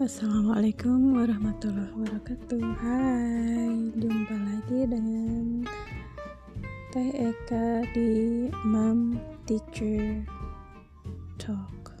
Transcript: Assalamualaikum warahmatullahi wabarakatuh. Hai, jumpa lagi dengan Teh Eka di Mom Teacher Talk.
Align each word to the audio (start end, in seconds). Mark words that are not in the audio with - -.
Assalamualaikum 0.00 1.12
warahmatullahi 1.12 1.92
wabarakatuh. 1.92 2.64
Hai, 2.80 3.92
jumpa 4.00 4.32
lagi 4.32 4.88
dengan 4.88 5.68
Teh 6.88 7.12
Eka 7.28 7.84
di 7.92 8.48
Mom 8.64 9.20
Teacher 9.44 10.24
Talk. 11.36 11.92